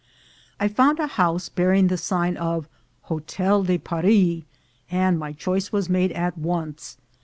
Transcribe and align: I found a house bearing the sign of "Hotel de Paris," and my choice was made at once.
I 0.59 0.67
found 0.67 0.97
a 0.97 1.05
house 1.05 1.47
bearing 1.47 1.85
the 1.85 1.95
sign 1.95 2.35
of 2.35 2.67
"Hotel 3.03 3.61
de 3.61 3.77
Paris," 3.77 4.41
and 4.89 5.19
my 5.19 5.31
choice 5.31 5.71
was 5.71 5.89
made 5.89 6.11
at 6.13 6.35
once. 6.39 6.97